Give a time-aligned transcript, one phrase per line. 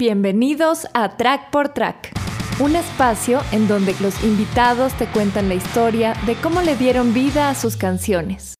[0.00, 2.12] Bienvenidos a Track por Track,
[2.60, 7.50] un espacio en donde los invitados te cuentan la historia de cómo le dieron vida
[7.50, 8.57] a sus canciones.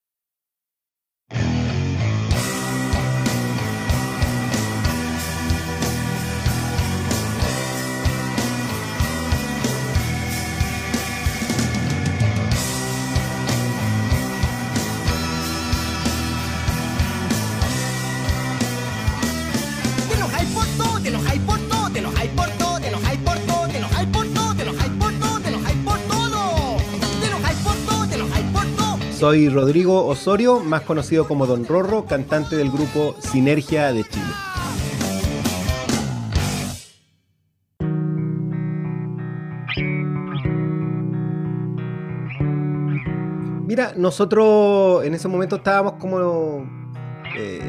[29.19, 34.25] Soy Rodrigo Osorio, más conocido como Don Rorro, cantante del grupo Sinergia de Chile.
[43.67, 46.67] Mira, nosotros en ese momento estábamos como,
[47.37, 47.61] eh,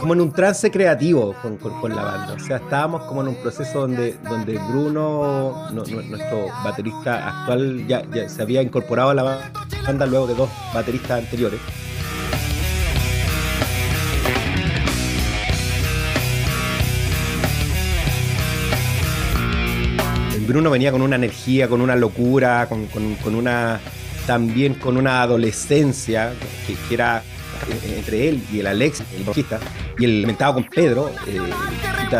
[0.00, 2.34] como en un trance creativo con, con- la banda.
[2.34, 7.86] O sea, estábamos como en un proceso donde, donde Bruno, no- no- nuestro baterista actual,
[7.86, 9.52] ya se había incorporado a la banda
[10.06, 11.60] luego de dos bateristas anteriores.
[20.46, 23.80] Bruno venía con una energía, con una locura, con, con- una
[24.26, 26.32] también con una adolescencia
[26.66, 27.22] que, era
[27.68, 29.58] eh, entre él y el Alex, el bajista,
[29.98, 31.38] y el inventado con Pedro, eh,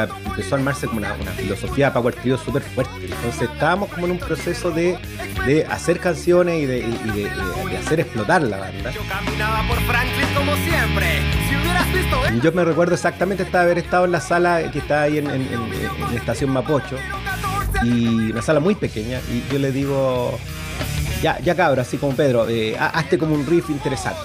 [0.07, 2.93] puta, empezó a armarse como una, una filosofía Power Trio súper fuerte.
[3.05, 4.99] Entonces estábamos como en un proceso de,
[5.47, 7.31] de hacer canciones y de, y de-
[7.79, 8.91] hacer explotar la banda.
[8.93, 11.07] Yo caminaba por Franklin como siempre.
[11.49, 14.79] Si hubieras visto el Yo me recuerdo exactamente de haber estado en la sala que
[14.79, 16.97] está ahí en, en- en- en Estación Mapocho,
[17.83, 20.39] y una sala muy pequeña, y yo le digo,
[21.23, 24.21] ya, ya cabro, así como Pedro, eh, ha- hazte como un riff interesante.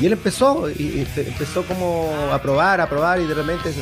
[0.00, 3.70] Y él empezó, y, y este, empezó como a probar, a probar, y de repente
[3.72, 3.80] se.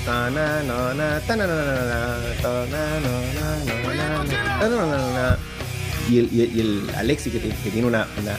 [6.11, 8.37] Y el, y el- y el que, tiene- que tiene una, una,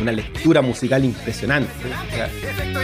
[0.00, 2.30] una lectura musical impresionante, o sea,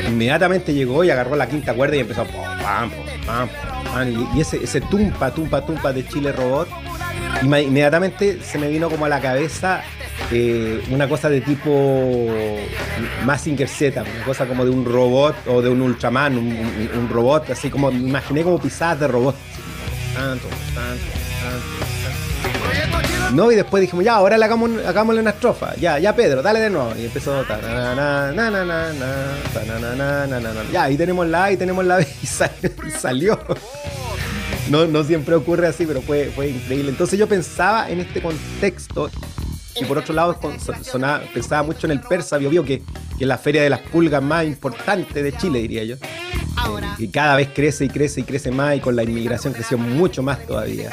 [0.09, 2.91] inmediatamente llegó y agarró la quinta cuerda y empezó pam,
[3.27, 3.49] pam,
[3.93, 6.69] pam, y, ese, ese tumpa, tumpa, tumpa de Chile Robot,
[7.43, 9.83] inmediatamente se me vino como a la cabeza
[10.31, 12.27] eh, una cosa de tipo
[13.25, 17.71] Mazinger Z, una cosa como de un robot o de un Ultraman, un, robot, así
[17.71, 19.35] como, me imaginé como pisadas de robot.
[20.15, 21.05] tanto, tanto,
[21.43, 23.35] tanto.
[23.35, 25.75] No, y después dijimos, ya, ahora le hagamos, hagámosle una estrofa.
[25.77, 26.93] Ya, ya, Pedro, dale de nuevo.
[26.99, 27.45] Y empezó.
[30.73, 32.07] Ya, ahí tenemos la A y tenemos la B.
[32.23, 32.51] Y sal-
[32.99, 33.39] salió.
[34.71, 36.91] No, no siempre ocurre así, pero fue, fue increíble.
[36.91, 39.11] Entonces yo pensaba en este contexto.
[39.81, 40.39] Y por otro lado,
[40.83, 43.81] sonaba- pensaba mucho en el persa Bio Bio, que, que es la feria de las
[43.81, 45.95] pulgas más importante de Chile, diría yo.
[45.95, 46.01] Eh,
[46.99, 50.23] y cada vez crece y crece y crece más, y con la inmigración creció mucho
[50.23, 50.91] más todavía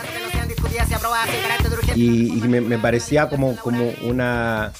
[1.95, 4.71] y, y me, me parecía como, como una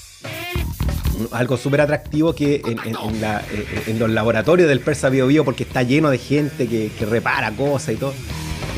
[1.31, 5.25] algo súper atractivo que en, en- en la- eh, en los laboratorios del Persa Bio
[5.27, 8.13] Bio, porque está lleno de gente que, que repara cosas y todo,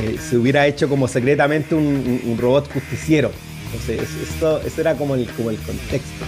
[0.02, 3.32] eh, se hubiera hecho como secretamente un robot justiciero.
[3.68, 6.26] Entonces, es- esto, eso era como el, como el contexto.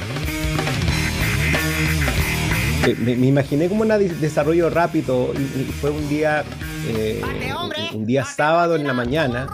[3.04, 6.44] Me, me imaginé como un de- desarrollo rápido y, y fue un día,
[6.88, 7.22] eh,
[7.94, 9.48] un, un día sábado en la mañana.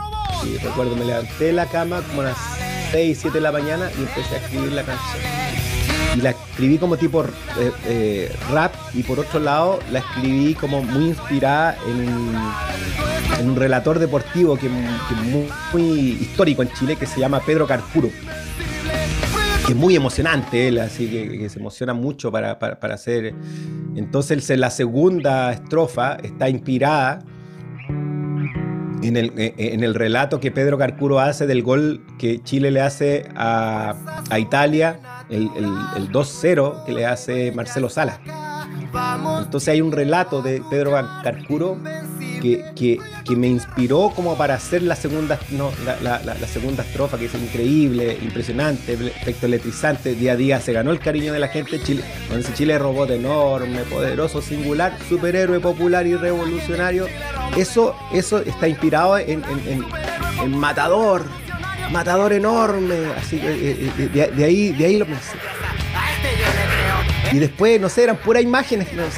[0.45, 2.37] Y recuerdo, me levanté de la cama como a las
[2.91, 5.23] 6, 7 de la mañana y empecé a escribir la canción.
[6.15, 7.23] Y la escribí como tipo
[7.59, 12.05] eh, eh, rap y por otro lado la escribí como muy inspirada en
[13.43, 18.09] un, relator deportivo que, que muy, muy histórico en Chile que se llama Pedro Carcuro
[19.65, 23.33] que es muy emocionante él, así que, que se emociona mucho para, para, para hacer.
[23.95, 27.23] Entonces la segunda estrofa está inspirada
[29.01, 32.81] en el, eh, en el relato que Pedro Carcuro hace del gol que Chile le
[32.81, 33.95] hace a,
[34.29, 34.99] a Italia,
[35.29, 35.65] el, el-
[35.97, 38.19] el 2-0 que le hace Marcelo Sala.
[39.43, 40.91] Entonces hay un relato de Pedro
[41.23, 41.77] Carcuro
[42.45, 42.99] que, que-
[43.35, 48.17] me inspiró como para hacer la segunda, no, la, la- segunda estrofa, que es increíble,
[48.21, 49.47] impresionante, efecto.
[50.15, 51.81] Día a día se ganó el cariño de la gente.
[51.81, 57.07] Chile, donde dice Chile robot enorme, poderoso, singular, superhéroe popular y revolucionario.
[57.57, 59.85] Eso, eso está inspirado en, en-
[60.43, 61.23] en- Matador.
[61.91, 65.31] Matador enorme, así que eh, eh, de, de ahí, de ahí lo pensé.
[67.31, 68.91] Y después, no sé, eran puras imágenes.
[68.93, 69.11] no, o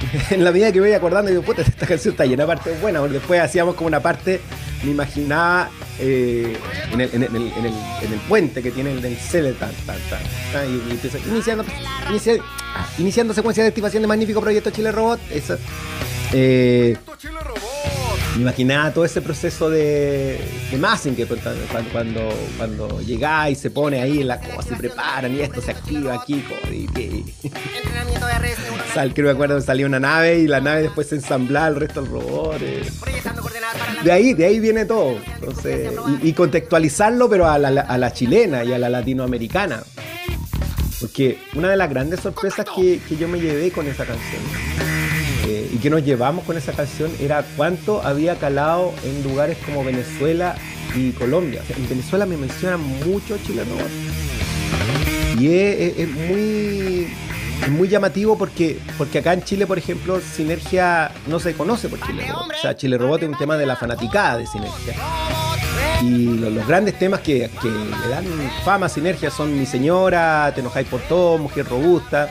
[0.30, 3.00] en la medida que voy acordando, digo, puta, esta canción está llena de partes buenas.
[3.00, 4.40] Porque después hacíamos como una parte,
[4.84, 6.56] me imaginaba eh,
[6.92, 9.72] en, el, en, el, en, el, en el puente que tiene el del Cele, tan,
[9.86, 11.64] tan, tan, y empieza, iniciando,
[12.10, 12.40] inicia-
[12.74, 15.20] ah, iniciando secuencia de activación de magnífico proyecto Chile Robot.
[15.30, 15.58] Eso.
[16.32, 16.96] Eh,
[18.38, 20.38] Me imaginaba todo ese proceso de,
[20.70, 21.50] de Massing, que cuando,
[21.92, 26.14] cuando, cuando llegáis, se pone ahí en la cosa, se preparan y esto se activa
[26.14, 26.44] aquí.
[26.70, 27.34] Y, y,
[28.94, 31.74] sal, creo que me acuerdo, salía una nave y la nave después se ensamblaba el
[31.76, 32.62] resto del robot.
[32.62, 32.82] eh.
[34.04, 35.18] De ahí, de ahí viene todo.
[35.40, 35.90] Entonces,
[36.22, 39.82] y, y contextualizarlo, pero a la, a la chilena y a la latinoamericana.
[41.00, 44.42] Porque una de las grandes sorpresas que, que yo me llevé con esa canción
[45.78, 50.56] y que nos llevamos con esa canción era cuánto había calado en lugares como Venezuela
[50.96, 51.62] y Colombia.
[51.76, 55.38] En Venezuela me mencionan mucho Chile Robot.
[55.40, 57.06] Y es, muy,
[57.70, 62.26] muy llamativo porque, porque acá en Chile, por ejemplo, Sinergia no se conoce por Chile
[62.28, 62.48] Robot.
[62.58, 64.94] O sea, Chile Robot es un tema de la fanaticada de Sinergia.
[66.02, 68.24] Y lo- los, grandes temas que, que le dan
[68.64, 72.30] fama a Sinergia son Mi Señora, Te enojáis por todo, Mujer Robusta.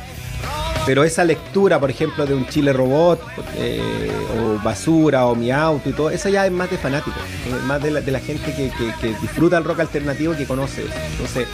[0.87, 3.21] Pero esa lectura, por ejemplo, de un Chile Robot,
[3.57, 7.63] eh, o Basura, o Mi Auto y todo, esa ya es más de fanáticos, es
[7.63, 10.85] más de la, gente que, disfruta el rock alternativo y que conoce.
[11.11, 11.45] Entonces,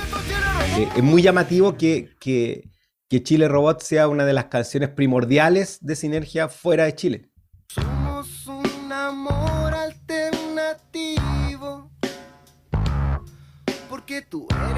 [0.78, 2.14] eh, es muy llamativo que
[3.10, 7.33] Chile Robot sea una de las canciones primordiales de Sinergia fuera de Chile.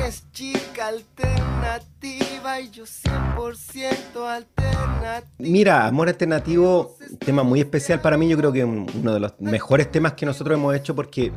[0.06, 5.24] Eres chica alternativa y yo 100% alternativa.
[5.40, 9.92] Mira, Amor Alternativo, tema muy especial para mí, yo creo que uno de los mejores
[9.92, 11.32] temas que nosotros hemos hecho porque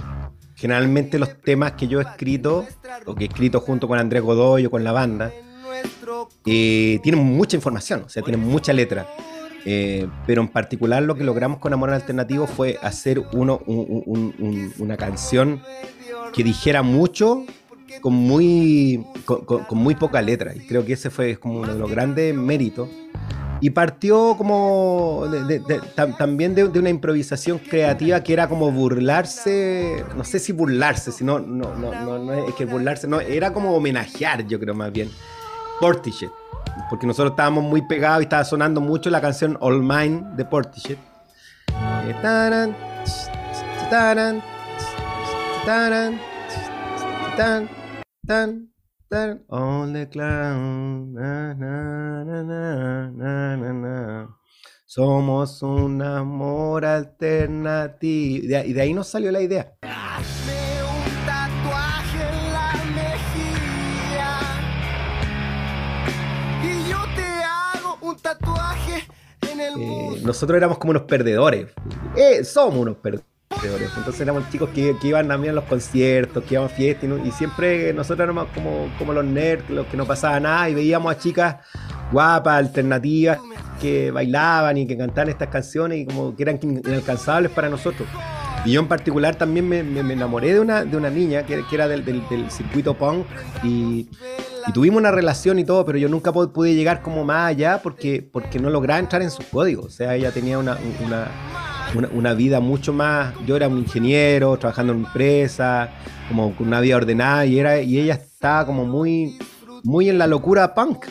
[0.55, 2.67] generalmente los temas que yo he escrito,
[3.07, 5.33] o que he escrito junto con Andrés Godoy o con la banda,
[6.47, 9.07] eh, tienen mucha información, o sea, tienen mucha letra.
[9.65, 14.35] Eh, pero en particular lo que logramos con Amor Alternativo fue hacer uno, un- un-
[14.39, 15.63] un- una canción
[16.33, 17.45] que dijera mucho
[18.01, 20.55] con muy, con, con- con muy poca letra.
[20.55, 22.89] Y creo que ese fue como uno de los grandes méritos.
[23.61, 28.71] Y partió como de- de- de- tam- también de, una improvisación creativa que era como
[28.71, 33.53] burlarse, no sé si burlarse, sino no, no, no, no es que burlarse, no, era
[33.53, 35.11] como homenajear, yo creo más bien,
[35.81, 36.31] Portishead.
[36.89, 40.97] Porque nosotros estábamos muy pegados y estaba sonando mucho la canción All Mine de Portishead.
[42.07, 42.77] Eh, taran,
[43.91, 44.41] taran,
[45.67, 46.21] taran,
[48.29, 48.69] tan,
[49.09, 54.29] tan, all the clown, na, na, na, na, na, na, na.
[54.85, 58.45] Somos un amor alternativo.
[58.45, 59.73] Y de, de ahí nos salió la idea.
[59.81, 64.33] Hazme un tatuaje en la mejilla.
[66.63, 69.09] Y yo te hago un tatuaje
[69.51, 71.69] en el Eh, nosotros éramos como unos perdedores.
[72.15, 73.38] Eh, somos unos perdedores.
[73.65, 77.93] Entonces éramos chicos que, iban también a los conciertos, que iban a fiestas y, siempre
[77.93, 78.49] nosotros éramos
[78.99, 81.57] como, los nerds, los que no pasaba nada y veíamos a chicas
[82.13, 83.39] guapas, alternativas,
[83.81, 88.09] que bailaban y que cantaban estas canciones y como que eran inalcanzables para nosotros.
[88.65, 92.05] Y yo en particular también me, enamoré de una, de una niña que, era del,
[92.51, 93.27] circuito punk
[93.63, 94.09] y,
[94.75, 98.29] tuvimos una relación y todo, pero yo nunca pu- pude llegar como más allá porque,
[98.31, 99.87] porque no lograba entrar en sus códigos.
[99.87, 100.77] O sea, ella tenía una,
[101.95, 103.35] una, vida mucho más.
[103.47, 105.91] Yo era un ingeniero, trabajando en una empresa,
[106.29, 109.39] como con una vida ordenada, y, era, y ella estaba como muy,
[109.85, 111.07] muy en la locura punk.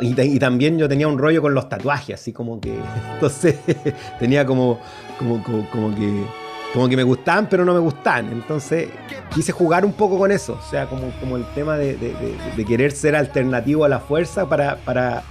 [0.00, 2.78] Y también yo tenía un rollo con los tatuajes, así como que.
[3.14, 3.56] Entonces
[4.18, 4.78] tenía como,
[5.18, 6.43] como, como, como que.
[6.74, 8.32] Como que me gustaban, pero no me gustaban.
[8.32, 8.88] Entonces
[9.32, 10.58] quise jugar un poco con eso.
[10.60, 14.76] O sea, como, como el tema de, de- querer ser alternativo a la fuerza para,
[14.84, 15.22] para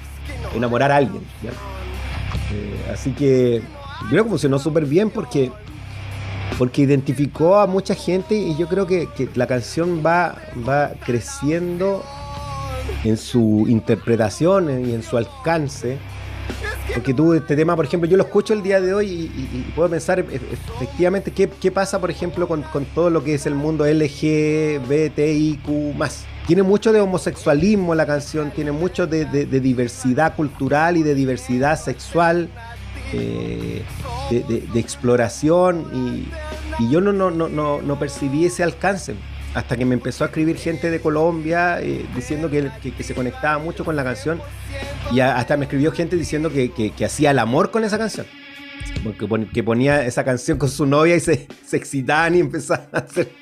[0.55, 1.21] enamorar a alguien.
[1.43, 3.61] Eh, así que
[4.09, 5.51] creo que funcionó súper bien porque,
[6.57, 10.35] porque identificó a mucha gente y yo creo que, que la canción va,
[10.67, 12.03] va creciendo
[13.03, 15.97] en su interpretación y en su alcance.
[16.93, 19.89] Porque tú, este tema, por ejemplo, yo lo escucho el día de hoy y, puedo
[19.89, 20.25] pensar e-
[20.77, 25.63] efectivamente qué, pasa, por ejemplo, con, todo lo que es el mundo LGBTIQ.
[26.45, 32.49] Tiene mucho de homosexualismo la canción, tiene mucho de, diversidad cultural y de diversidad sexual,
[33.11, 33.81] eh,
[34.29, 35.87] de, exploración.
[35.93, 36.27] Y,
[36.91, 39.15] yo no percibí ese alcance
[39.53, 42.71] hasta que me empezó a escribir gente de Colombia eh, diciendo que,
[43.03, 44.41] se conectaba mucho con la canción
[45.11, 48.25] y hasta me escribió gente diciendo que, hacía el amor con esa canción.
[49.53, 53.29] Que ponía esa canción con su novia y se, excitaban y empezaban a hacer...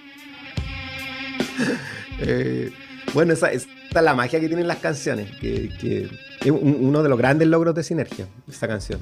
[2.24, 2.72] Eh,
[3.16, 6.08] bueno, esa, esa es la magia que tienen las canciones, que,
[6.40, 9.00] es un- uno de los grandes logros de Sinergia, esta canción.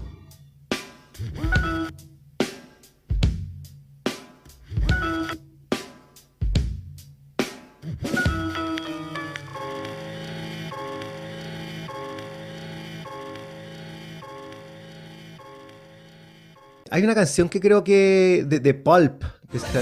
[16.99, 19.23] Hay una canción que creo que de, de Pulp.
[19.51, 19.79] que está-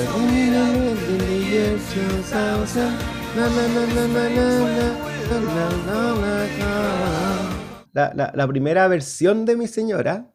[7.94, 10.32] La, la- la primera versión de mi señora,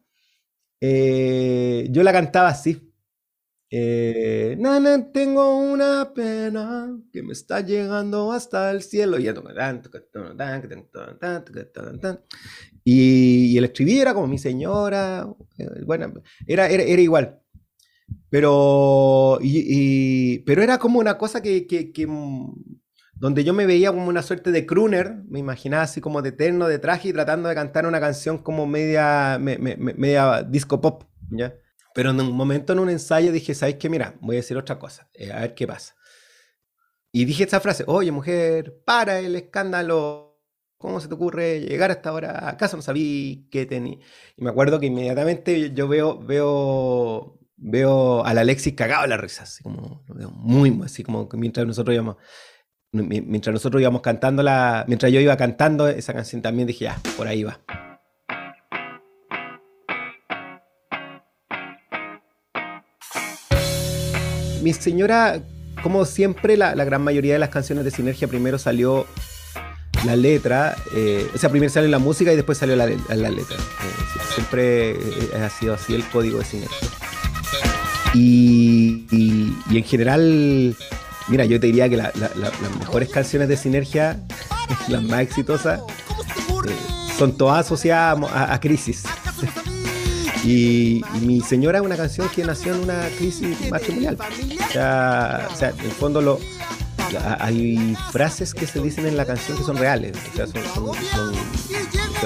[0.81, 2.92] eh, yo la cantaba así.
[3.75, 9.17] Eh, nana, tengo una pena que me está llegando hasta el cielo.
[12.83, 15.27] Y, y, el estribillo era como mi señora.
[15.57, 16.13] eh, Bueno,
[16.47, 17.39] era, era, era igual.
[18.29, 19.65] Pero, y-
[20.35, 22.53] y- pero era como una cosa que, que- que, mm,
[23.15, 26.67] donde yo me veía como una suerte de crooner, me imaginaba así como de eterno
[26.67, 30.81] de traje y tratando de cantar una canción como media, me- me- me- media disco
[30.81, 31.55] pop, ¿ya?
[31.93, 33.89] Pero en un momento en un ensayo dije, ¿sabes qué?
[33.89, 35.95] Mira, voy a decir otra cosa, eh, a ver qué pasa.
[37.11, 40.41] Y dije esta frase, oye mujer, para el escándalo,
[40.77, 42.49] ¿cómo se te ocurre llegar a esta hora?
[42.49, 43.99] ¿Acaso no sabí que tenía?
[44.35, 49.43] Y me acuerdo que inmediatamente yo veo, veo, veo al Alexis cagado en la risa,
[49.43, 52.17] así como, muy, así como que mientras nosotros íbamos,
[52.91, 56.99] mi- mientras nosotros íbamos cantando la, mientras yo iba cantando esa canción también dije, ya,
[57.15, 57.59] por ahí va.
[64.63, 65.41] Mi señora,
[65.83, 69.05] como siempre, la, gran mayoría de las canciones de Sinergia primero salió
[70.05, 73.57] la letra, eh, o sea, primero salió la música y después salió la, la letra.
[73.57, 76.87] Eh, siempre eh, ha sido así el código de Sinergia.
[78.13, 79.05] Y,
[79.71, 80.75] en general,
[81.27, 84.17] mira, yo te diría que la- la- la- las mejores canciones de Sinergia,
[84.87, 85.81] las más exitosas,
[87.17, 89.03] son todas asociadas a, a crisis.
[90.43, 94.17] Y, mi señora es una canción que nació en una crisis matrimonial.
[94.19, 96.39] O sea, o sea, en el fondo lo,
[97.39, 100.17] hay frases que se dicen en la canción que son reales.
[100.33, 100.61] O sea, son,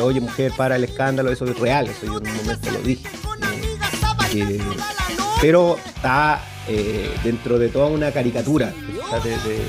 [0.02, 3.08] oye mujer, para el escándalo, eso es real, eso yo en un momento lo dije.
[4.34, 4.60] Eh,
[5.42, 8.74] pero está eh, dentro de toda una caricatura.
[9.24, 9.62] de- de-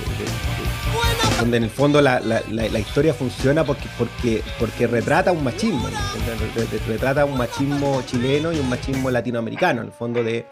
[1.38, 5.88] donde en el fondo la, la- la- historia funciona porque, porque, porque retrata un machismo,
[6.86, 10.46] retrata un machismo chileno y un machismo latinoamericano, en el fondo de...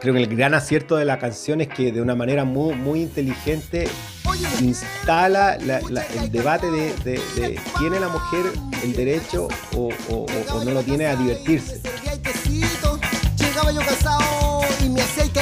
[0.00, 3.02] Creo que el gran acierto de la canción es que de una manera muy, muy
[3.02, 3.86] inteligente
[4.62, 8.46] instala la- la- el debate de, de- ¿tiene la mujer
[8.82, 10.26] el derecho o- o
[10.64, 11.80] no lo tiene a divertirse?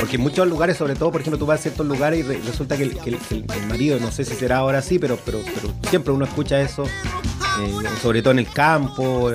[0.00, 2.40] Porque en muchos lugares, sobre todo, por ejemplo, tú vas a ciertos lugares y re-
[2.44, 4.98] resulta que el, que el- que el- el marido, no sé si será ahora así,
[4.98, 7.72] pero, pero, pero siempre uno escucha eso, eh,
[8.02, 9.30] sobre todo en el campo,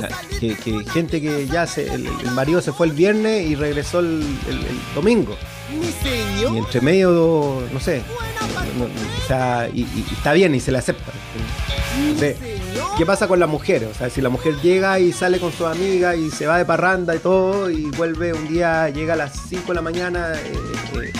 [0.00, 0.08] la-
[0.40, 4.00] que, que gente que ya se, el, el marido se fue el viernes y regresó
[4.00, 5.36] el, el- el domingo.
[6.54, 8.02] Y entre medio, no sé,
[8.78, 8.90] no- no-
[9.24, 11.12] o sea, y, y- y está bien y se le acepta.
[12.12, 12.36] No sé,
[12.96, 13.88] ¿Qué pasa con la mujer?
[13.90, 16.64] O sea, si la mujer llega y sale con su amiga y se va de
[16.64, 20.52] parranda y todo y vuelve un día, llega a las 5 de la mañana, eh,
[21.02, 21.12] eh,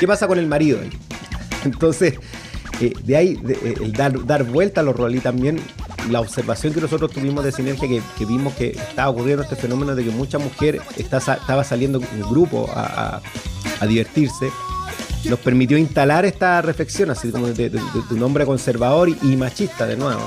[0.00, 0.78] ¿qué pasa con el marido?
[1.64, 2.14] Entonces,
[2.80, 5.60] eh, de ahí de- eh, el dar, dar vuelta a los roles también
[6.10, 10.04] la observación que nosotros tuvimos de sinergia, que, vimos que estaba ocurriendo este fenómeno de
[10.04, 13.20] que mucha mujer estaba saliendo en grupo a
[13.86, 14.50] divertirse,
[15.24, 19.96] nos permitió instalar esta reflexión, así como de, de- un hombre conservador y, machista, de
[19.96, 20.26] nuevo,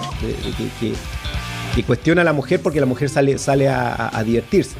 [0.80, 4.76] que, cuestiona a la mujer porque la mujer sale, sale a, divertirse.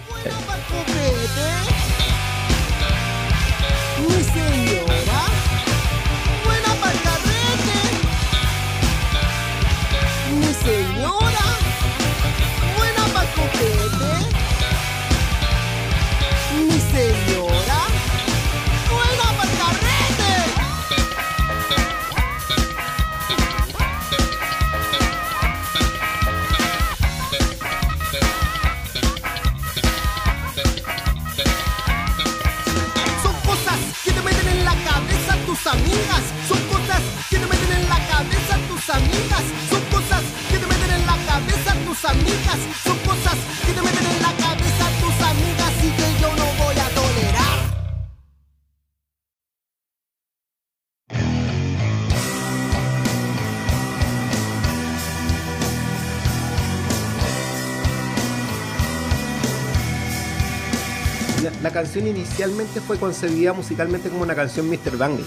[61.82, 65.00] La canción inicialmente fue concebida musicalmente como una canción Mr.
[65.00, 65.26] Dangle.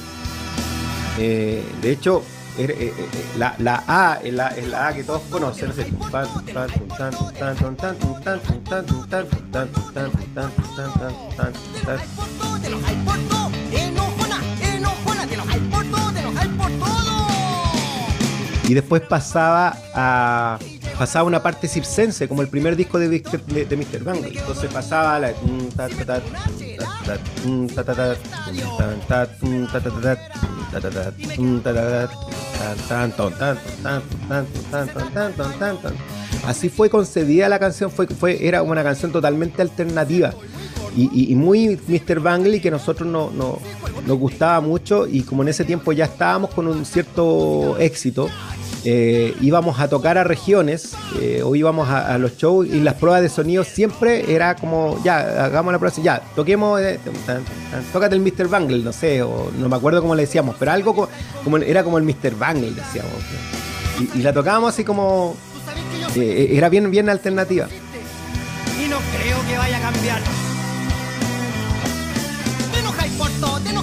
[1.17, 2.23] De hecho,
[3.37, 5.73] la, A es la, A que todos conocen.
[18.69, 20.59] Y después pasaba a
[20.99, 24.05] pasaba una parte circense, como el primer disco de, de, de Mr.
[24.05, 24.39] Bangle.
[24.39, 25.33] Entonces pasaba la.
[36.47, 40.35] Así fue concebida la canción, fue, fue, era una canción totalmente alternativa
[40.97, 42.21] y, muy Mr.
[42.21, 46.67] Bangley que nosotros no, nos gustaba mucho y como en ese tiempo ya estábamos con
[46.69, 48.29] un cierto éxito,
[48.87, 53.23] eh, íbamos a tocar a regiones eh, o íbamos a, los shows y las pruebas
[53.23, 57.01] de sonido siempre era como, ya, hagamos la prueba, ya, toquemos, eh,
[57.95, 58.49] tócate el Mr.
[58.49, 61.09] Bangle, no sé, o no me acuerdo cómo le decíamos, pero algo
[61.43, 62.37] como, era como el Mr.
[62.39, 63.13] Bangle, decíamos.
[64.15, 65.35] Y, la tocábamos así como,
[66.15, 67.67] era bien, bien alternativa.
[68.79, 70.44] Y no creo que vaya a cambiar.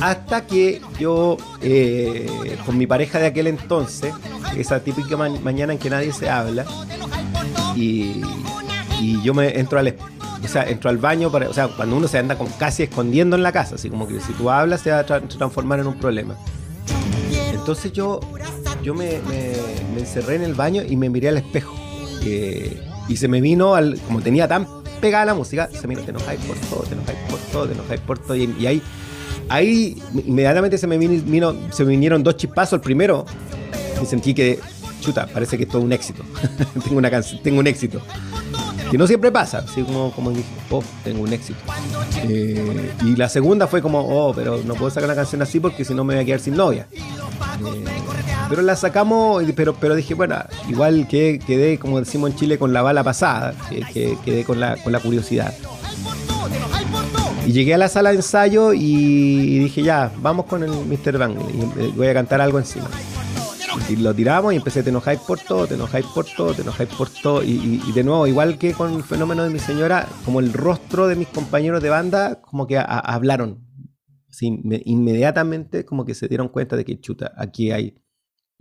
[0.02, 4.14] Hasta que yo, eh, con mi pareja de aquel entonces,
[4.56, 6.66] esa típica mañana en que nadie se habla,
[7.76, 8.22] y,
[9.24, 9.96] yo me entro al,
[10.44, 13.36] o sea, entro al baño, para, o sea, cuando uno se anda con, casi escondiendo
[13.36, 16.00] en la casa, así como que si tú hablas se va a transformar en un
[16.00, 16.36] problema.
[17.52, 18.20] Entonces yo,
[18.84, 19.20] yo me,
[19.98, 21.76] encerré en el baño y me miré al espejo.
[23.08, 24.68] Y se me vino, al, como tenía tan
[25.00, 27.74] pegada la música, se me vino, te enojáis por todo, te enojáis por todo, te
[27.74, 28.36] enojáis por todo.
[28.36, 28.82] y ahí
[29.52, 32.74] ahí inmediatamente se me, vino, se me vinieron dos chispazos.
[32.74, 33.26] El primero,
[34.02, 34.60] y sentí que,
[35.02, 36.24] chuta, parece que es todo un éxito.
[36.84, 37.10] tengo, una
[37.44, 38.02] tengo un éxito.
[38.90, 41.60] Que no siempre pasa, así como, como dije, oh, tengo un éxito.
[42.24, 45.86] Eh, y la segunda fue como, oh, pero no puedo sacar una canción así porque
[45.86, 46.88] si no me voy a quedar sin novia.
[46.94, 47.86] Eh,
[48.50, 50.36] pero la sacamos, pero, pero dije, bueno,
[50.68, 54.76] igual que quedé, como decimos en Chile, con la bala pasada, que, quedé con la,
[54.78, 55.54] con la curiosidad.
[57.46, 61.18] Y llegué a la sala de ensayo y dije, ya, vamos con el Mr.
[61.18, 62.90] Bang y voy a cantar algo encima.
[63.90, 66.90] Y lo tiramos y empecé, te enojáis por todo, te enojáis por todo, te enojáis
[66.90, 67.42] por todo.
[67.44, 71.16] Y, de nuevo, igual que con el fenómeno de mi señora, como el rostro de
[71.16, 73.66] mis compañeros de banda, como que hablaron.
[74.40, 77.96] inmediatamente como que se dieron cuenta de que chuta, aquí hay,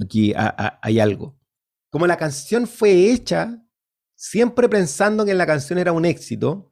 [0.00, 1.38] aquí hay algo.
[1.90, 3.62] Como la canción fue hecha,
[4.14, 6.69] siempre pensando que la canción era un éxito,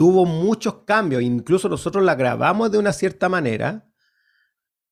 [0.00, 3.86] tuvo muchos cambios, incluso nosotros la grabamos de una cierta manera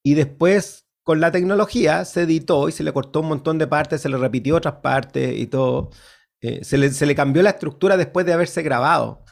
[0.02, 4.02] y después con la tecnología se editó y se le cortó un montón de partes,
[4.02, 5.92] se le repitió otras partes y todo.
[6.42, 9.24] Eh, se, le, cambió la estructura después de haberse grabado.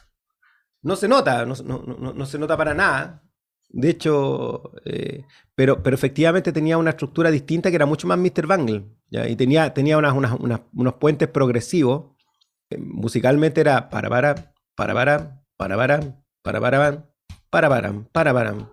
[0.81, 3.21] No se nota, no, se nota para nada.
[3.69, 8.47] De hecho, eh, pero, pero efectivamente tenía una estructura distinta que era mucho más Mr.
[8.47, 8.83] Bangle.
[9.11, 12.15] Y tenía, tenía unos puentes progresivos.
[12.71, 17.09] Eh, musicalmente era para, para, para, para, para barán, para barán,
[17.49, 18.69] para barán, para barán,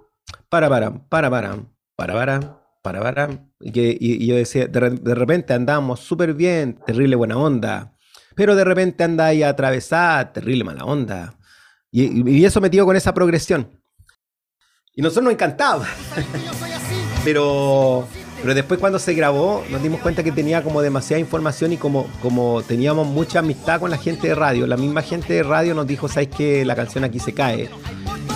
[0.48, 3.52] para barán, para barán, para barán, para barán.
[3.60, 7.96] Y, yo decía, de, de repente andábamos súper bien, terrible buena onda,
[8.36, 11.34] pero de repente anda ahí atravesada, terrible mala onda.
[11.90, 13.80] Y, y eso metido con esa progresión.
[14.94, 15.86] Y nosotros nos encantaba.
[17.24, 18.06] pero
[18.44, 22.06] pero después cuando se grabó nos dimos cuenta que tenía como demasiada información y como,
[22.20, 25.86] como teníamos mucha amistad con la gente de radio, la misma gente de radio nos
[25.86, 27.70] dijo, ¿sabes que La canción aquí se cae.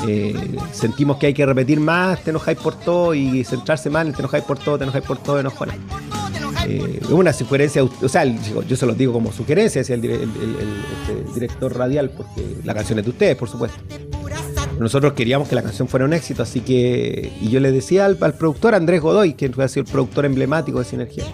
[0.06, 0.34] Eh,
[0.72, 4.20] sentimos que hay que repetir más, te enojáis por todo y centrarse más en te
[4.20, 5.74] enojáis por todo, te enojáis por todo, enojáis.
[6.66, 11.76] Eh, una sugerencia, o sea, yo se los digo como sugerencia, decía el, este, director
[11.76, 13.78] radial, porque la canción es de ustedes, por supuesto.
[14.78, 17.32] Nosotros queríamos que la canción fuera un éxito, así que.
[17.40, 20.84] Y yo le decía al, productor Andrés Godoy, que ha sido el productor emblemático de
[20.84, 21.24] Sinergia,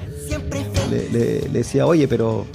[0.90, 2.46] le, decía, oye, pero.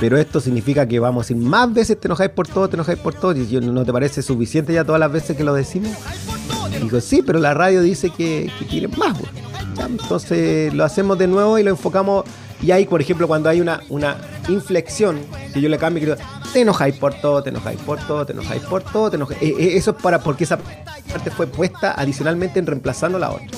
[0.00, 2.98] Pero esto significa que vamos a ir más veces te enojáis por todo, te enojáis
[2.98, 3.36] por todo.
[3.36, 5.92] Y yo, ¿no te parece suficiente ya todas las veces que lo decimos?
[6.74, 9.16] Y digo, sí, pero la radio dice que, quieren más.
[9.78, 12.24] Entonces lo hacemos de nuevo y lo enfocamos.
[12.62, 14.16] Y ahí, por ejemplo, cuando hay una, una
[14.48, 15.18] inflexión,
[15.52, 16.16] que yo le cambio y digo,
[16.52, 19.42] te enojáis por todo, te enojáis por todo, te enojáis por todo, te enojáis.
[19.42, 23.48] Eh, eh, eso es para porque esa parte fue puesta adicionalmente en reemplazando la otra.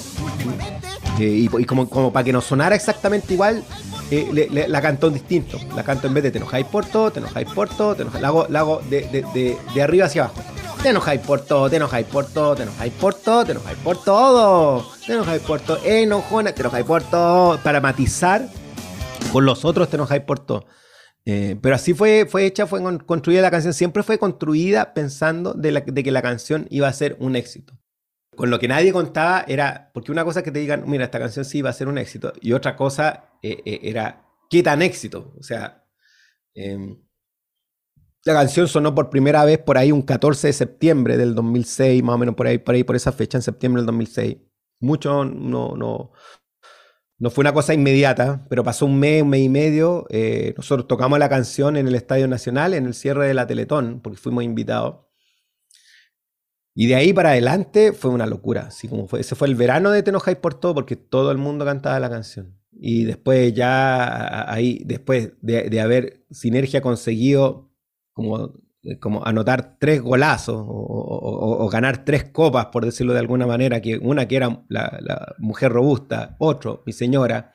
[1.19, 3.62] Eh, y, como, como, para que nos sonara exactamente igual,
[4.11, 5.59] la cantó distinto.
[5.77, 8.23] La canto en vez de te enojáis por todo, te enojáis por todo, te enojáis.
[8.23, 10.40] La hago, la hago de, arriba hacia abajo.
[10.83, 14.03] Te enojáis por todo, te enojáis por todo, te enojáis por todo, te enojáis por
[14.03, 18.49] todo, te enojáis por todo, enojona, te enojáis por todo, para matizar
[19.35, 20.64] con los otros te enojáis por todo.
[21.25, 23.75] Eh, pero así fue, fue hecha, fue construida la canción.
[23.75, 27.77] Siempre fue construida pensando de, que la canción iba a ser un éxito.
[28.37, 31.18] Con lo que nadie contaba era, porque una cosa es que te digan, mira, esta
[31.18, 34.83] canción sí va a ser un éxito, y otra cosa eh, eh, era, ¿qué tan
[34.83, 35.35] éxito?
[35.37, 35.85] O sea,
[36.55, 36.97] em,
[38.25, 42.14] la canción sonó por primera vez por ahí un 14 de septiembre del 2006, más
[42.14, 44.37] o menos por ahí, por ahí, por esa fecha, en septiembre del 2006.
[44.79, 46.12] Muchos no, no,
[47.18, 50.07] no fue una cosa inmediata, pero pasó un mes, un mes y medio.
[50.11, 54.00] eh, nosotros tocamos la canción en el Estadio Nacional, en el cierre de la Teletón,
[54.03, 55.05] porque fuimos invitados.
[56.74, 58.66] Y de ahí para adelante fue una locura.
[58.66, 61.64] Así como fue, ese fue el verano de Te por todo, porque todo el mundo
[61.64, 62.59] cantaba la canción.
[62.72, 67.70] Y después ya ahí, después de, de haber Sinergia conseguido
[68.12, 68.53] como,
[69.01, 74.29] como anotar tres golazos o, ganar tres copas, por decirlo de alguna manera, que una
[74.29, 77.53] que era la, la mujer robusta, otro, mi señora,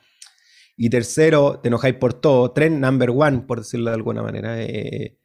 [0.76, 4.60] y tercero, te enojáis por todo, tres number one, por decirlo de alguna manera.
[4.62, 5.16] eh,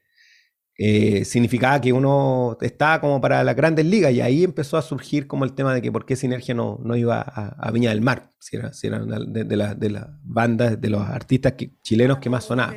[0.78, 5.26] eh, significaba que uno estaba como para las grandes ligas y ahí empezó a surgir
[5.26, 8.32] como el tema de que por qué Sinergia no, no iba a, Viña del Mar,
[8.40, 12.44] si era, si era de, las- de las bandas, de los artistas chilenos que más
[12.44, 12.76] sonaban.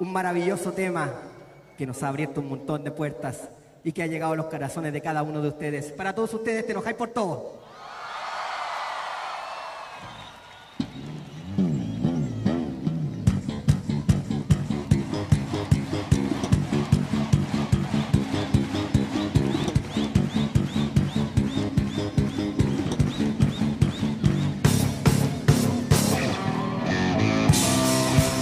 [0.00, 1.12] un maravilloso tema
[1.78, 3.48] que nos ha abierto un montón de puertas
[3.84, 5.92] y que ha llegado a los corazones de cada uno de ustedes.
[5.92, 7.56] Para todos ustedes, te enojáis por todo.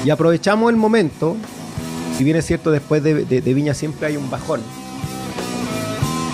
[0.07, 1.37] Y aprovechamos el momento,
[2.17, 4.61] si bien es cierto, después de, Viña siempre hay un bajón.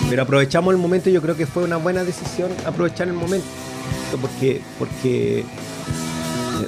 [0.09, 3.47] Pero aprovechamos el momento yo creo que fue una buena decisión aprovechar el momento.
[4.21, 5.45] Porque, porque eh,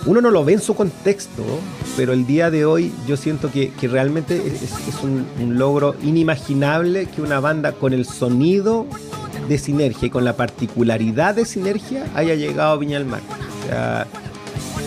[0.06, 1.44] uno no lo ve en su contexto,
[1.96, 5.26] pero el día de hoy yo siento que, que realmente es, un,
[5.58, 8.86] logro inimaginable que una banda con el sonido
[9.48, 13.22] de sinergia y con la particularidad de sinergia haya llegado a Viña del Mar.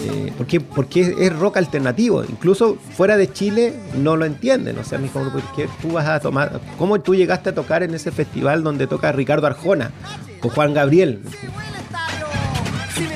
[0.04, 2.24] Eh, porque, porque es rock alternativo.
[2.24, 4.78] Incluso fuera de Chile no lo entienden.
[4.78, 6.60] O sea, me dijo, ¿por qué tú vas a tomar?
[6.78, 9.90] ¿Cómo tú llegaste a tocar en ese festival donde toca Ricardo Arjona
[10.42, 11.20] o Juan Gabriel?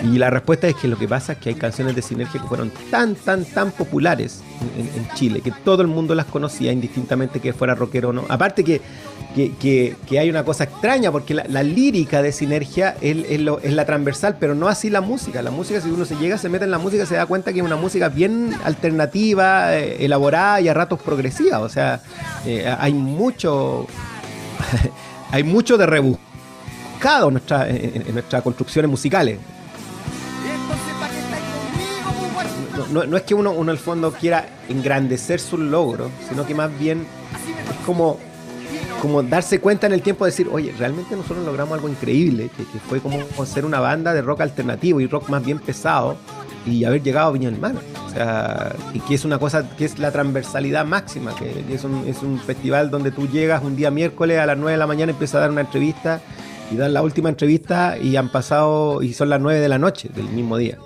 [0.03, 2.49] Y la respuesta es que lo que pasa es que hay canciones de Sinergia que
[2.49, 4.43] fueron tan, tan, tan populares
[4.77, 8.25] en, Chile, que todo el mundo las conocía, indistintamente que fuera rockero o no.
[8.29, 8.81] Aparte que,
[9.35, 14.57] que, hay una cosa extraña, porque la, la lírica de Sinergia es, la transversal, pero
[14.57, 15.41] no así la música.
[15.41, 17.61] La música, si uno se llega, se mete en la música, se da cuenta que
[17.61, 21.61] es una música bien alternativa, eh, elaborada y a ratos progresiva.
[21.61, 22.01] O sea,
[22.45, 23.87] eh, hay mucho...
[25.31, 29.39] hay mucho de rebuscado en nuestras construcciones musicales.
[32.93, 36.71] No, no- es que uno, uno al fondo quiera engrandecer sus logros, sino que más
[36.79, 37.07] bien
[37.71, 38.19] es como,
[39.01, 42.65] como darse cuenta en el tiempo de decir, oye, realmente nosotros logramos algo increíble, que,
[42.89, 46.17] fue como ser una banda de rock alternativo y rock más bien pesado
[46.65, 47.75] y haber llegado a Viña del Mar.
[48.07, 52.07] O sea, y que es una cosa que es la transversalidad máxima, que, es, un,
[52.07, 55.13] es un festival donde tú llegas un día miércoles a las 9 de la mañana,
[55.13, 56.21] empiezas a dar una entrevista
[56.73, 60.09] y dan la última entrevista y han pasado y son las 9 de la noche
[60.15, 60.79] del mismo día.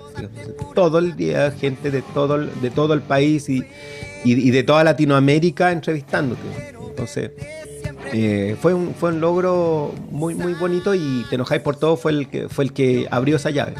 [0.75, 3.59] Todo el día gente de todo de todo el país y,
[4.23, 6.41] y- y de toda Latinoamérica entrevistándote.
[6.89, 7.31] Entonces,
[8.13, 12.11] eh, fue, un, fue un logro muy muy bonito y Te enojáis por todo fue
[12.11, 13.73] el que fue el que abrió esa llave.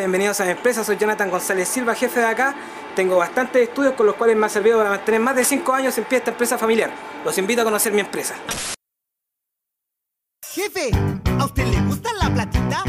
[0.00, 2.54] Bienvenidos a mi empresa, soy Jonathan González Silva, jefe de acá.
[2.96, 5.96] Tengo bastantes estudios con los cuales me ha servido para mantener más de 5 años
[5.98, 6.90] en pie esta empresa familiar.
[7.24, 8.34] Los invito a conocer mi empresa.
[10.52, 10.90] Jefe,
[11.38, 12.82] ¿a usted le gusta la platita?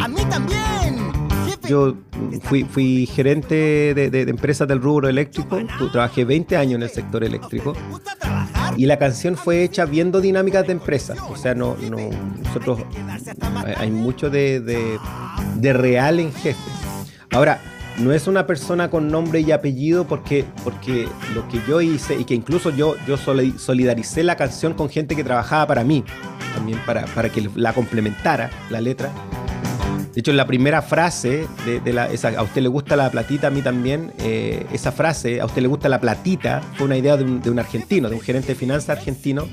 [0.00, 1.12] A mí también.
[1.46, 1.68] Jefe.
[1.68, 1.94] Yo
[2.42, 3.54] fui, fui gerente
[3.94, 5.58] de, de- de empresas del rubro eléctrico,
[5.92, 8.27] trabajé 20 años en el sector eléctrico ¿Le gusta trabajar?
[8.78, 11.18] Y la canción fue hecha viendo dinámicas de empresas.
[11.28, 11.98] O sea, no, no
[12.44, 12.78] nosotros
[13.76, 14.98] hay, mucho de, de-
[15.56, 16.58] de real en jefe.
[17.32, 17.60] Ahora,
[17.98, 22.24] no es una persona con nombre y apellido porque, porque lo que yo hice y
[22.24, 26.04] que incluso yo, yo soli- solidaricé la canción con gente que trabajaba para mí,
[26.54, 29.10] también para, para que la complementara la letra.
[30.18, 33.50] De hecho, la primera frase de, la, esa, a usted le gusta la platita, a
[33.50, 37.22] mí también, eh, esa frase, a usted le gusta la platita, fue una idea de
[37.22, 39.46] un, argentino, de un gerente de finanzas argentino,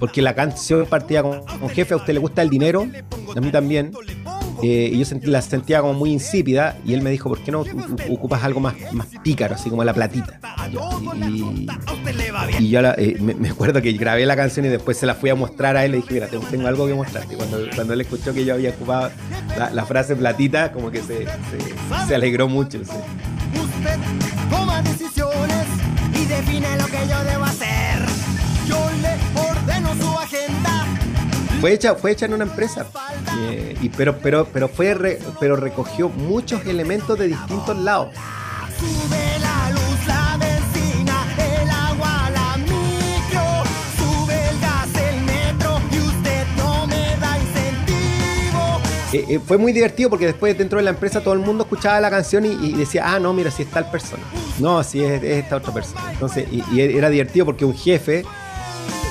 [0.00, 2.84] porque la canción partía con, con jefe, a usted le gusta el dinero,
[3.36, 3.92] a mí también,
[4.62, 7.50] eh, y yo sentí- la sentía como muy insípida, y él me dijo, ¿por qué
[7.52, 7.64] no
[8.08, 10.38] ocupas algo más, más pícaro, así como la platita?
[12.58, 15.34] Y, yo eh, me, acuerdo que grabé la canción y después se la fui a
[15.34, 17.36] mostrar a él y le dije, mira, tengo, algo que mostrarte.
[17.36, 19.10] Cuando, cuando él escuchó que yo había ocupado
[19.72, 21.26] la, frase platita, como que se,
[22.06, 22.80] se, alegró mucho.
[22.80, 23.98] Usted
[24.50, 25.66] toma decisiones
[26.14, 27.98] y define lo que yo debo hacer.
[28.68, 30.39] Yo le ordeno su agenda.
[31.60, 32.86] Fue hecha, fue hecha en una empresa,
[33.42, 38.08] eh, y, pero, pero, pero, fue re- pero recogió muchos elementos de distintos lados.
[49.12, 52.00] Eh, eh, fue muy divertido porque después dentro de la empresa todo el mundo escuchaba
[52.00, 54.22] la canción y, y decía, ah, no, mira, si es tal persona.
[54.60, 56.12] No, si es, es esta otra persona.
[56.12, 58.24] Entonces, y, y era divertido porque un jefe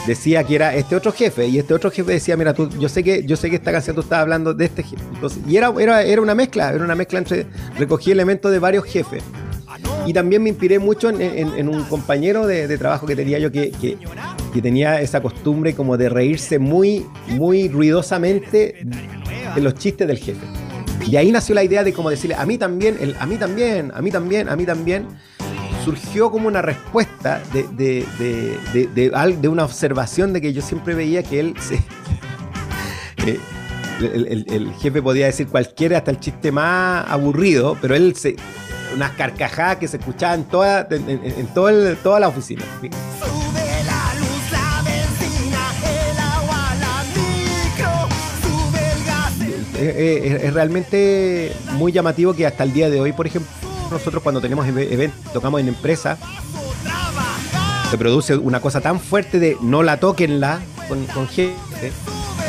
[0.07, 3.03] decía que era este otro jefe y este otro jefe decía, mira, tú, yo sé
[3.03, 5.03] que yo sé que esta canción tú estás hablando de este jefe.
[5.13, 7.45] Entonces, y era, era, era una mezcla, era una mezcla entre,
[7.77, 9.23] recogí elementos de varios jefes.
[10.05, 13.97] Y también me inspiré mucho en, un compañero de, trabajo que tenía yo que, que-
[14.53, 18.83] que tenía esa costumbre como de reírse muy, muy ruidosamente
[19.55, 20.39] de los chistes del jefe.
[21.07, 23.91] Y ahí nació la idea de como decirle, a mí también, el, a mí también,
[23.93, 25.07] a mí también, a mí también.
[25.83, 28.05] Surgió como una respuesta de, de,
[28.73, 31.75] de, de- una observación de que yo siempre veía que él se...
[33.25, 33.39] eh,
[34.01, 38.35] el, el- el jefe podía decir cualquiera, hasta el chiste más aburrido, pero él se...
[38.95, 42.63] Unas carcajadas que se escuchaban toda, en, en- en todo el- toda la oficina.
[42.81, 42.89] Sube
[43.85, 48.09] la luz, la benzina, el agua, la micro.
[48.41, 52.89] Sube el gas, el Eh, eh, es, es realmente muy llamativo que hasta el día
[52.89, 53.51] de hoy, por ejemplo,
[53.91, 56.17] nosotros cuando tenemos eve- eventos, tocamos en empresa,
[57.89, 61.91] se produce una cosa tan fuerte de no la toquenla con, con gente.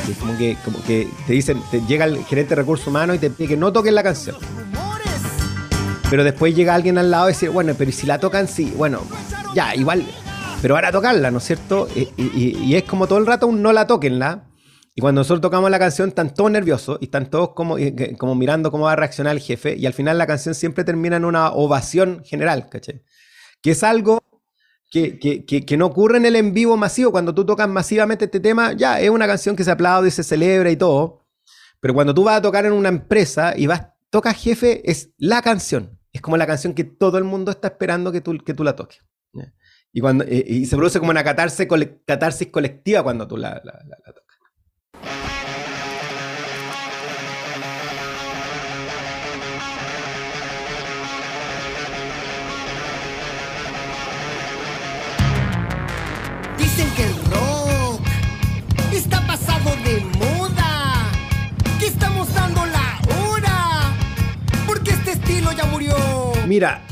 [0.07, 3.19] que como que, como que te dicen, te llega el gerente de recursos humanos y
[3.19, 4.37] te pide que no toquen la canción.
[6.11, 8.49] Pero después llega alguien al lado y dice, bueno, pero ¿y si la tocan?
[8.49, 9.01] Sí, bueno,
[9.55, 10.05] ya, igual.
[10.61, 11.89] Pero ahora tocarla, ¿no es cierto?
[11.95, 14.43] Y- y es como todo el rato un no la toquenla.
[15.01, 17.77] Cuando nosotros tocamos la canción, están todos nerviosos y están todos como,
[18.19, 19.77] como mirando cómo va a reaccionar el jefe.
[19.77, 23.03] Y al final la canción siempre termina en una ovación general, ¿cachai?
[23.63, 24.21] Que es algo
[24.91, 27.13] que, que- que- no ocurre en el en vivo masivo.
[27.13, 30.25] Cuando tú tocas masivamente este tema, ya es una canción que se aplaude y se
[30.25, 31.27] celebra y todo.
[31.81, 35.41] Pero cuando tú vas a tocar en una empresa y vas, tocas jefe, es la
[35.43, 35.99] canción.
[36.13, 38.75] Es como la canción que todo el mundo está esperando que tú, que tú la
[38.75, 38.99] toques.
[39.93, 43.61] Y, cuando, eh, y se produce como una catarsis, cole- catarsis colectiva cuando tú la-
[43.65, 44.30] la- la tocas.
[56.97, 58.01] Que el rock
[58.93, 61.11] está pasado de moda.
[61.79, 62.99] Que estamos dando la
[63.29, 63.93] hora.
[64.67, 65.95] Porque este estilo ya murió.
[66.47, 66.83] Mira,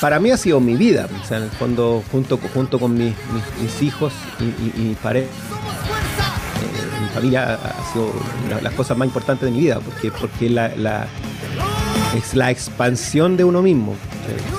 [0.00, 1.08] para mí ha sido mi vida.
[1.22, 4.96] O sea, en el fondo, junto, junto con mis, mis- mis hijos y, y- y
[5.02, 5.26] pareja.
[5.26, 8.12] eh, mi familia ha- ha sido
[8.46, 11.06] una de las cosas más importantes de mi vida, porque, porque la, la-
[12.16, 13.94] es la expansión de uno mismo,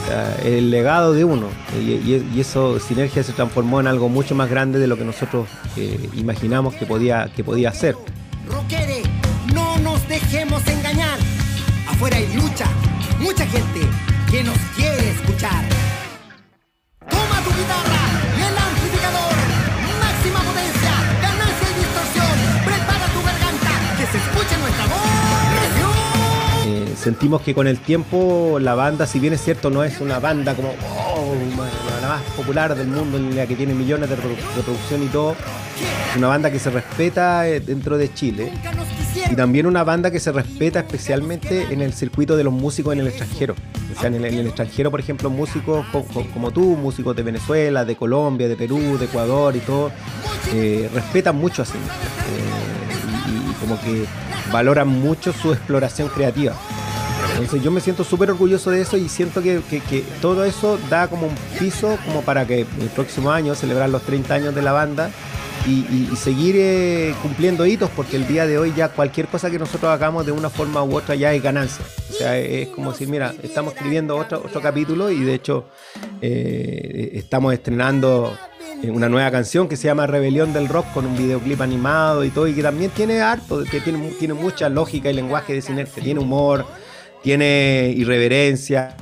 [0.08, 1.48] sea, el legado de uno.
[1.80, 1.92] Y,
[2.36, 6.10] y- eso, Sinergia, se transformó en algo mucho más grande de lo que nosotros eh,
[6.16, 7.96] imaginamos que podía, que podía ser.
[8.50, 9.04] Rockere,
[9.54, 11.18] no nos dejemos engañar.
[11.90, 12.66] Afuera hay lucha,
[13.20, 13.82] mucha gente
[14.30, 15.64] que nos quiere escuchar.
[27.08, 30.54] Sentimos que con el tiempo la banda, si bien es cierto, no es una banda
[30.56, 31.34] como oh,
[32.02, 35.32] la más popular del mundo, en la que tiene millones de reprodu- reproducción y todo,
[36.12, 38.52] es una banda que se respeta eh, dentro de Chile.
[39.32, 43.00] Y también una banda que se respeta especialmente en el circuito de los músicos en
[43.00, 43.56] el extranjero.
[43.96, 47.86] O sea, en el, extranjero, por ejemplo, músicos co- co- como tú, músicos de Venezuela,
[47.86, 49.92] de Colombia, de Perú, de Ecuador y todo,
[50.54, 51.78] eh, respetan mucho así.
[53.28, 54.04] y, y como que
[54.52, 56.54] valoran mucho su exploración creativa.
[57.38, 60.80] Entonces yo me siento súper orgulloso de eso y siento que, que- que todo eso
[60.90, 64.62] da como un piso como para que el próximo año celebrar los 30 años de
[64.64, 65.12] la banda
[65.68, 69.92] y, seguir eh, cumpliendo hitos porque el día de hoy ya cualquier cosa que nosotros
[69.92, 71.84] hagamos de una forma u otra ya es ganancia.
[72.10, 75.66] O sea, es como decir, mira, estamos escribiendo otro, otro capítulo y de hecho
[76.22, 78.34] eh, estamos estrenando
[78.82, 82.30] eh, una nueva canción que se llama Rebelión del Rock con un videoclip animado y
[82.30, 86.02] todo y que también tiene harto, que tiene, tiene mucha lógica y lenguaje de sinergia,
[86.02, 86.66] tiene humor,
[87.24, 88.96] tiene irreverencia,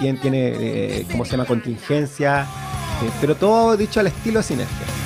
[0.00, 1.44] tiene, tiene eh, ¿cómo se llama?
[1.44, 4.97] Contingencia, eh, pero todo dicho al estilo de sinergia.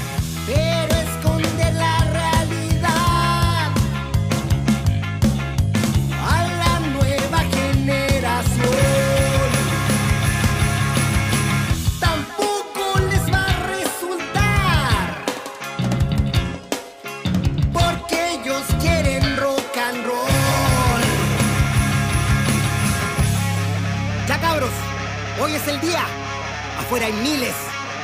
[27.22, 27.54] Miles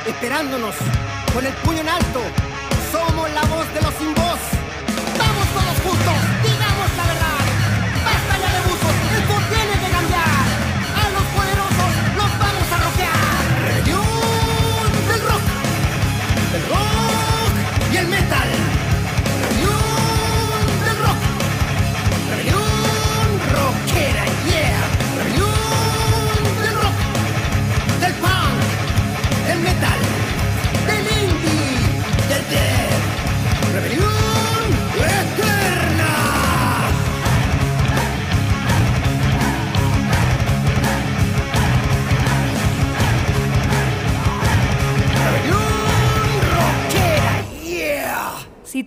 [0.05, 0.75] esperándonos
[1.33, 2.21] con el puño en alto.
[2.91, 4.39] Somos la voz de los sin voz.
[5.17, 6.15] Vamos todos juntos,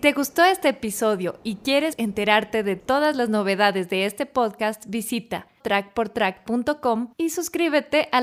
[0.03, 5.47] te gustó este episodio y quieres enterarte de todas las novedades de este podcast, visita
[5.63, 8.21] trackportrack.com y suscríbete a